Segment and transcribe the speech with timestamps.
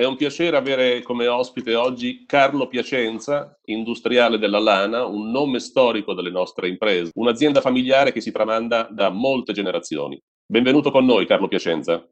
[0.00, 6.14] È un piacere avere come ospite oggi Carlo Piacenza, industriale della Lana, un nome storico
[6.14, 10.18] delle nostre imprese, un'azienda familiare che si tramanda da molte generazioni.
[10.46, 12.02] Benvenuto con noi, Carlo Piacenza.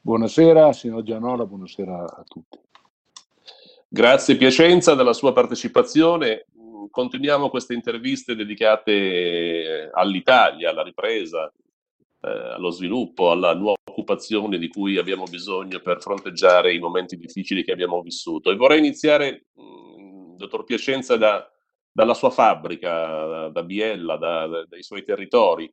[0.00, 2.56] Buonasera, signor Gianola, buonasera a tutti.
[3.88, 6.46] Grazie Piacenza della sua partecipazione.
[6.88, 11.52] Continuiamo queste interviste dedicate all'Italia, alla ripresa,
[12.26, 17.72] allo sviluppo, alla nuova occupazione di cui abbiamo bisogno per fronteggiare i momenti difficili che
[17.72, 18.50] abbiamo vissuto.
[18.50, 21.50] E vorrei iniziare, mh, dottor Piacenza, da,
[21.90, 25.72] dalla sua fabbrica, da Biella, da, da, dai suoi territori.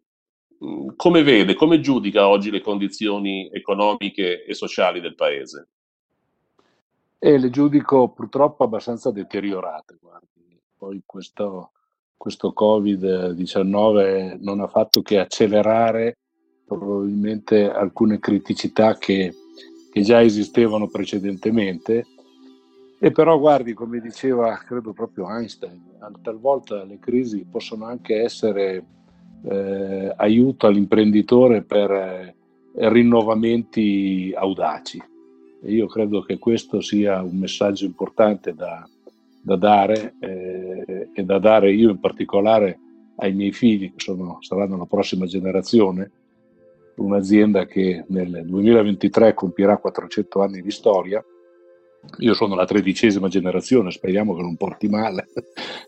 [0.60, 5.68] Mh, come vede, come giudica oggi le condizioni economiche e sociali del paese?
[7.20, 9.98] E le giudico purtroppo abbastanza deteriorate.
[10.00, 10.60] Guardi.
[10.78, 11.72] Poi questo,
[12.18, 16.20] questo Covid-19 non ha fatto che accelerare
[16.66, 19.34] probabilmente alcune criticità che,
[19.92, 22.06] che già esistevano precedentemente.
[23.00, 25.82] E però guardi, come diceva credo proprio Einstein,
[26.22, 28.86] talvolta le crisi possono anche essere
[29.44, 32.36] eh, aiuto all'imprenditore per eh,
[32.76, 35.02] rinnovamenti audaci.
[35.62, 38.88] E io credo che questo sia un messaggio importante da,
[39.42, 42.80] da dare eh, e da dare io in particolare
[43.18, 46.12] ai miei figli, che sono, saranno la prossima generazione,
[46.96, 51.24] un'azienda che nel 2023 compierà 400 anni di storia.
[52.20, 55.30] Io sono la tredicesima generazione, speriamo che non porti male.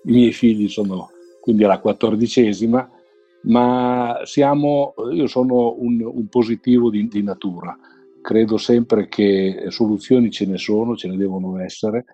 [0.03, 1.09] I miei figli sono
[1.42, 2.89] quindi alla quattordicesima,
[3.44, 7.77] ma siamo, io sono un, un positivo di, di, natura.
[8.21, 12.05] Credo sempre che soluzioni ce ne sono, ce ne devono essere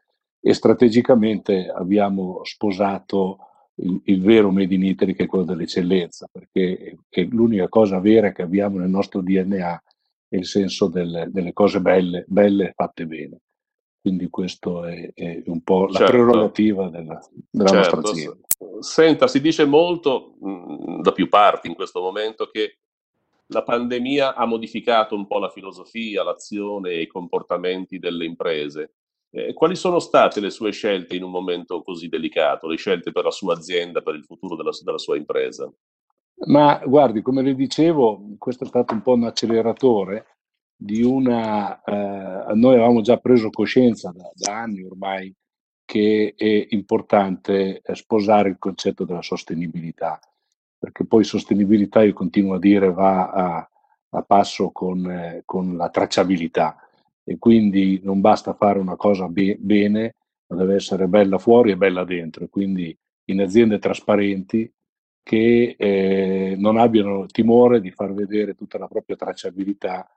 [0.42, 3.38] e strategicamente abbiamo sposato
[3.76, 8.32] il, il, vero Made in Italy che è quello dell'eccellenza, perché è l'unica cosa vera
[8.32, 9.84] che abbiamo nel nostro DNA
[10.28, 13.40] è il senso del, delle cose belle, belle fatte bene.
[14.00, 16.12] Quindi questo è, è un po' la certo.
[16.12, 17.96] prerogativa della, della certo.
[17.96, 18.48] nostra azienda.
[18.80, 22.78] Senta, si dice molto mh, da più parti in questo momento che
[23.48, 28.94] la pandemia ha modificato un po' la filosofia, l'azione e i comportamenti delle imprese.
[29.34, 33.24] Eh, quali sono state le sue scelte in un momento così delicato, le scelte per
[33.24, 35.72] la sua azienda, per il futuro della, della sua impresa?
[36.48, 40.38] Ma guardi, come le dicevo, questo è stato un po' un acceleratore
[40.76, 41.82] di una...
[41.82, 45.34] Eh, noi avevamo già preso coscienza da, da, anni ormai
[45.86, 50.20] che è importante sposare il concetto della sostenibilità,
[50.78, 53.70] perché poi sostenibilità, io continuo a dire, va a,
[54.10, 56.76] a passo con, eh, con la tracciabilità
[57.24, 60.16] e quindi non basta fare una cosa be- bene,
[60.48, 62.48] ma deve essere bella fuori e bella dentro.
[62.48, 64.72] Quindi in aziende trasparenti
[65.24, 70.10] che eh, non abbiano timore di far vedere tutta la propria tracciabilità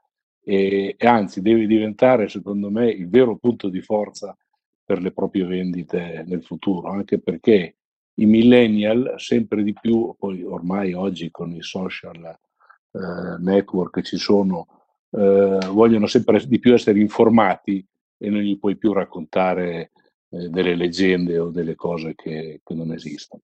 [0.42, 4.36] e, e, anzi deve diventare secondo me il vero punto di forza
[4.84, 7.76] per le proprie vendite nel futuro, anche perché
[8.16, 14.83] i millennial sempre di più, poi ormai oggi con i social eh, network ci sono,
[15.16, 17.84] eh, vogliono sempre di più essere informati
[18.18, 19.92] e non gli puoi più raccontare
[20.30, 23.42] eh, delle leggende o delle cose che, che, non esistono.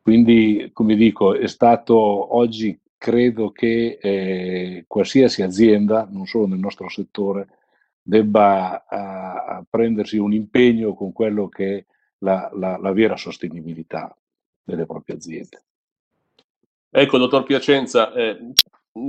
[0.00, 6.88] Quindi, come dico, è stato oggi, credo che eh, qualsiasi azienda, non solo nel nostro
[6.88, 7.48] settore,
[8.00, 11.84] debba a, a prendersi un impegno con quello che è
[12.18, 14.16] la, la, la vera sostenibilità
[14.62, 15.62] delle proprie aziende.
[16.88, 18.38] Ecco, dottor Piacenza, eh,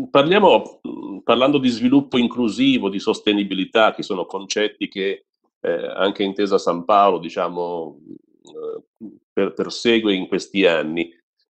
[0.10, 0.82] Parliamo,
[1.24, 5.26] parlando di sviluppo inclusivo, di sostenibilità, che sono concetti che
[5.62, 7.98] eh, anche Intesa San Paolo diciamo,
[8.44, 8.84] eh,
[9.32, 11.10] per, persegue in questi anni.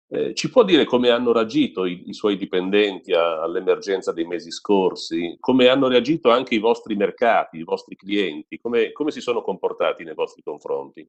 [0.10, 4.52] Eh, ci può dire come hanno reagito i, i suoi dipendenti a, all'emergenza dei mesi
[4.52, 5.36] scorsi?
[5.40, 8.60] Come hanno reagito anche i vostri mercati, i vostri clienti?
[8.60, 11.08] Come, come si sono comportati nei vostri confronti?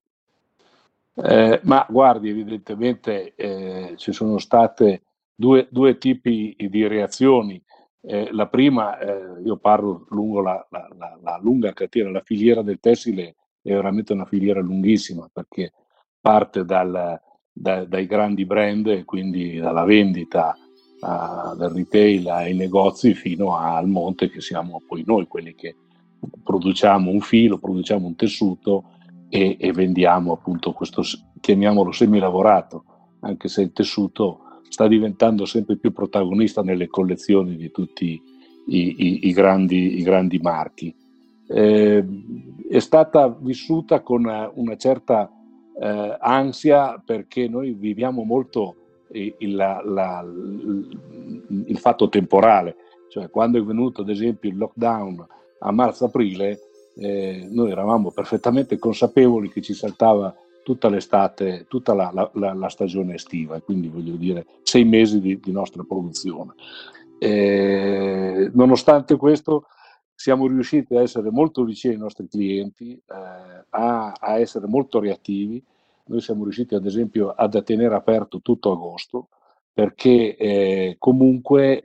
[1.14, 5.02] Eh, ma guardi, evidentemente eh, ci sono state
[5.38, 7.62] due, due tipi di reazioni.
[8.00, 12.62] Eh, la prima, eh, io parlo lungo la, la, la, la, lunga catena, la filiera
[12.62, 15.73] del tessile è veramente una filiera lunghissima perché
[16.20, 17.20] parte dal,
[17.52, 20.56] da, dai grandi brand, quindi dalla vendita,
[21.00, 25.76] uh, dal retail ai negozi fino al monte che siamo poi noi, quelli che
[26.43, 28.85] produciamo un filo, produciamo un tessuto
[29.29, 31.02] e, e vendiamo appunto questo,
[31.40, 32.85] chiamiamolo semilavorato,
[33.20, 38.20] anche se il tessuto sta diventando sempre più protagonista nelle collezioni di tutti
[38.67, 40.94] i, i, i, grandi, i grandi, marchi.
[41.47, 42.05] Eh,
[42.69, 45.31] è stata vissuta con una certa
[45.81, 48.76] eh, ansia perché noi viviamo molto
[49.12, 52.76] il, la, la, il, fatto temporale,
[53.09, 55.26] cioè quando è venuto ad esempio il lockdown
[55.61, 56.61] a marzo-aprile,
[56.97, 60.35] eh, noi eravamo perfettamente consapevoli che ci saltava
[60.69, 65.50] tutta l'estate, tutta la, la, la, stagione estiva, quindi voglio dire sei mesi di, di
[65.50, 66.53] nostra produzione.
[67.19, 69.65] Eh, nonostante questo
[70.15, 75.65] siamo riusciti a essere molto vicini ai nostri clienti, eh, a, a, essere molto reattivi.
[76.09, 79.29] Noi siamo riusciti ad esempio ad tenere aperto tutto agosto
[79.73, 81.82] perché eh, comunque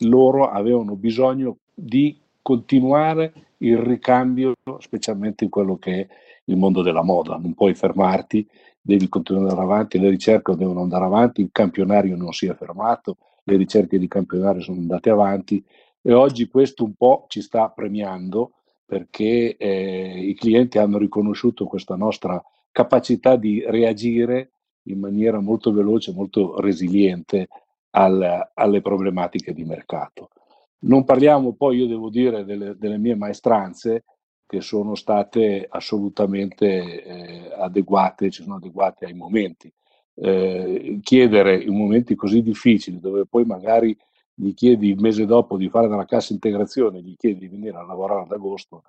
[0.00, 6.08] loro avevano bisogno di continuare il ricambio, specialmente in quello che è
[6.48, 7.36] il mondo della moda.
[7.36, 8.46] Non puoi fermarti,
[8.80, 12.54] devi continuare ad andare avanti, le ricerche devono andare avanti, il campionario non si è
[12.54, 15.64] fermato, le ricerche di campionario sono andate avanti
[16.00, 18.52] e oggi questo un po' ci sta premiando
[18.84, 24.52] perché eh, i clienti hanno riconosciuto questa nostra capacità di reagire
[24.84, 27.48] in maniera molto veloce, molto resiliente
[27.90, 30.30] al, alle problematiche di mercato.
[30.80, 34.04] Non parliamo poi, io devo dire, delle, delle mie maestranze
[34.48, 39.70] che sono state assolutamente eh, adeguate, ci sono adeguate ai momenti.
[40.14, 43.94] Eh, chiedere in momenti così difficili, dove poi magari
[44.32, 47.84] gli chiedi il mese dopo di fare della cassa integrazione, gli chiedi di venire a
[47.84, 48.84] lavorare ad agosto,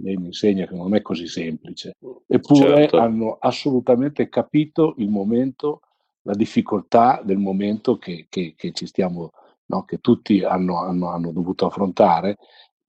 [0.00, 1.96] lei mi insegna che non è così semplice.
[2.26, 2.98] Eppure certo.
[2.98, 5.80] hanno assolutamente capito il momento,
[6.22, 9.30] la difficoltà del momento che, che, che ci stiamo
[9.68, 9.84] no?
[9.84, 12.36] che tutti hanno, hanno, hanno, dovuto affrontare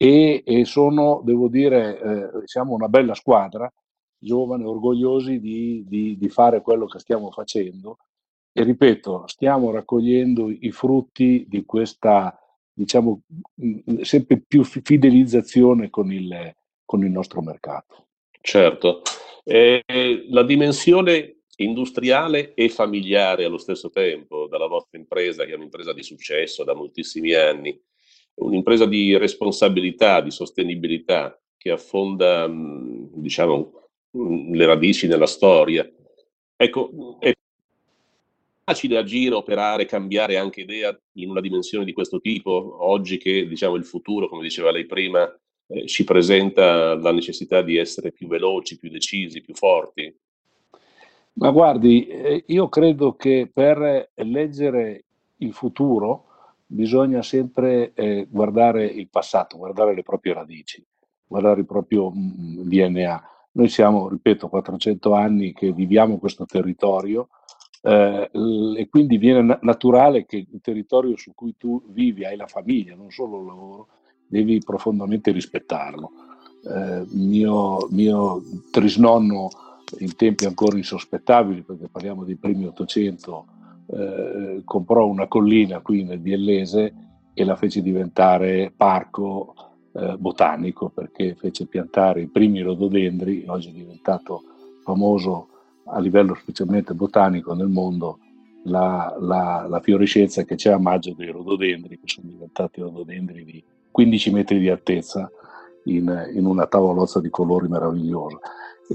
[0.02, 3.70] e, e sono, devo dire, eh, siamo una bella squadra,
[4.18, 7.98] giovane, orgogliosi di, di, di fare quello che stiamo facendo
[8.54, 12.40] e ripeto, stiamo raccogliendo i frutti di questa,
[12.72, 13.24] diciamo,
[14.02, 16.56] sempre più fidelizzazione con il,
[16.86, 18.08] con il nostro mercato.
[18.40, 19.02] Certo.
[19.44, 19.84] Eh,
[20.30, 26.04] la dimensione industriale e familiare allo stesso tempo dalla vostra impresa, che è un'impresa di
[26.04, 27.78] successo da moltissimi anni,
[28.40, 35.90] un'impresa di responsabilità, di sostenibilità che affonda, diciamo, le radici nella storia.
[36.56, 37.34] Ecco, è
[38.64, 43.76] facile agire, operare, cambiare anche idea in una dimensione di questo tipo, oggi che diciamo,
[43.76, 45.28] il futuro, come diceva lei prima,
[45.68, 50.16] eh, ci presenta la necessità di essere più veloci, più decisi, più forti?
[51.34, 55.04] Ma guardi, eh, io credo che per leggere
[55.38, 56.26] il futuro
[56.72, 60.86] bisogna sempre eh, guardare il passato, guardare le proprie radici,
[61.26, 63.24] guardare il proprio mh, mm, DNA.
[63.54, 67.30] Noi siamo, ripeto, 400 anni che viviamo questo territorio
[67.82, 68.30] eh,
[68.78, 73.10] e quindi viene naturale che il territorio su cui tu vivi, hai la famiglia, non
[73.10, 73.88] solo il lavoro,
[74.28, 76.12] devi profondamente rispettarlo.
[76.64, 79.50] Eh, mio, mio trisnonno
[80.00, 83.46] in tempi ancora insospettabili, perché parliamo dei primi 800,
[83.92, 86.94] eh, comprò una collina qui nel Biellese
[87.34, 89.54] e la fece diventare parco
[89.94, 94.44] eh, botanico, perché fece piantare i primi rododendri, oggi è diventato
[94.84, 95.48] famoso
[95.86, 98.20] a livello specialmente botanico nel mondo
[98.64, 103.64] la, la, la fiorescenza che c'è a maggio dei rododendri, che sono diventati rododendri di
[103.90, 105.30] 15 metri di altezza
[105.86, 108.40] in, in una tavolozza di colori meravigliosa.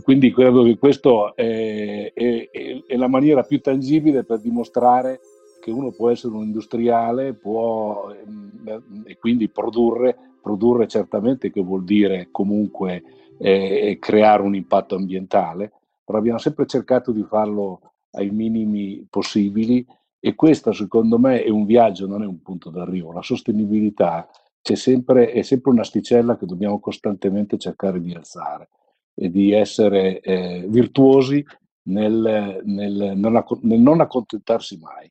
[0.03, 2.51] Quindi credo che questa è, è,
[2.87, 5.21] è, la maniera più tangibile per dimostrare
[5.61, 11.85] che uno può essere un industriale può, ehm, e quindi produrre, produrre certamente che vuol
[11.85, 13.03] dire comunque
[13.39, 15.73] eh, creare un impatto ambientale,
[16.05, 19.87] però abbiamo sempre cercato di farlo ai minimi possibili
[20.19, 23.13] e questo secondo me è un viaggio, non è un punto d'arrivo.
[23.13, 24.29] La sostenibilità
[24.61, 28.69] sempre, è sempre un'asticella che dobbiamo costantemente cercare di alzare
[29.15, 31.45] di essere eh, virtuosi
[31.85, 35.11] nel, nel, nel, non accontentarsi mai.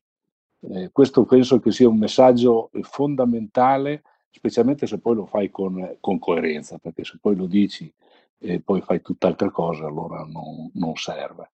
[0.60, 6.18] Eh, questo penso che sia un messaggio fondamentale, specialmente se poi lo fai con, con
[6.18, 7.92] coerenza, perché se poi lo dici
[8.38, 11.50] e poi fai tutt'altre cose, allora non, non serve.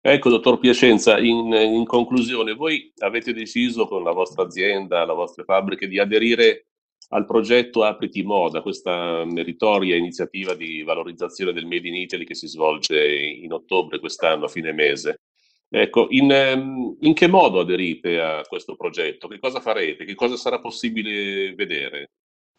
[0.00, 5.44] Ecco, dottor Piacenza, in, in, conclusione, voi avete deciso con la vostra azienda, la vostra
[5.44, 6.66] fabbrica, di aderire
[7.14, 12.46] al progetto Apriti Moda, questa meritoria iniziativa di valorizzazione del Made in Italy che si
[12.48, 15.20] svolge in ottobre quest'anno, a fine mese.
[15.68, 19.28] Ecco, in, ehm, in che modo aderite a questo progetto?
[19.28, 20.04] Che cosa farete?
[20.04, 22.10] Che cosa sarà possibile vedere?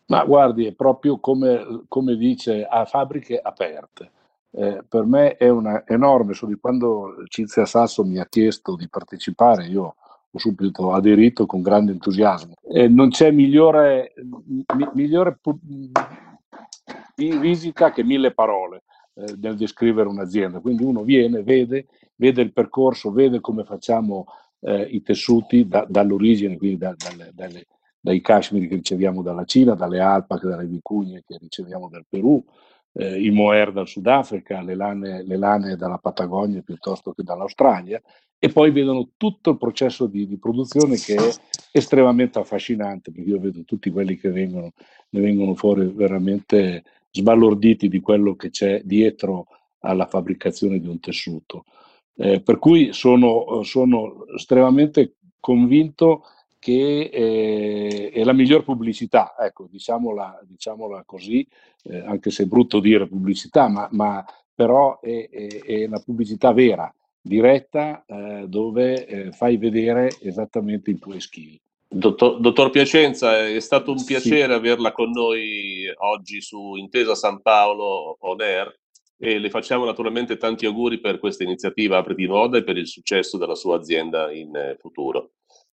[0.08, 4.12] Ma guardi, è proprio come, come dice, a fabbriche aperte.
[4.56, 9.96] eh, per me è una enorme, quando Cinzia Sasso mi ha chiesto di partecipare, io
[10.40, 12.54] subito aderito con grande entusiasmo.
[12.74, 14.13] Eh, non c'è migliore,
[14.46, 15.60] mi, migliore pu-
[17.16, 18.84] visita che mille parole
[19.16, 20.60] eh, nel descrivere un'azienda.
[20.60, 24.25] Quindi uno viene, vede, vede il percorso, vede come facciamo
[24.62, 27.68] eh, i tessuti da, dall'origine, quindi da, dalle, dalle,
[28.00, 32.44] dai cashmere che riceviamo dalla Cina, dalle alpache, dalle vicugne che riceviamo dal Perù,
[32.94, 38.02] eh, i mohair dal Sudafrica, le lane, le lane, dalla Patagonia piuttosto che dall'Australia,
[38.38, 41.34] e poi vedono tutto il processo di, di, produzione che è
[41.72, 44.74] estremamente affascinante, perché io vedo tutti quelli che vengono,
[45.10, 49.48] ne vengono fuori veramente sbalorditi di quello che c'è dietro
[49.80, 51.64] alla fabbricazione di un tessuto.
[52.16, 56.24] Eh, per cui sono, sono estremamente convinto
[56.63, 61.46] che eh, è la miglior pubblicità, ecco, diciamola, diciamola così,
[61.84, 64.24] eh, anche se è brutto dire pubblicità, ma, ma
[64.55, 66.89] però è, è, è, la pubblicità vera,
[67.22, 71.60] diretta, eh, dove eh, fai vedere esattamente i tuoi skill.
[71.86, 74.58] Dottor, dottor, Piacenza, è stato un piacere sì.
[74.58, 78.74] averla con noi oggi su Intesa San Paolo On Air
[79.17, 82.88] e le facciamo naturalmente tanti auguri per questa iniziativa Apri di Moda e per il
[82.88, 85.32] successo della sua azienda in eh, futuro.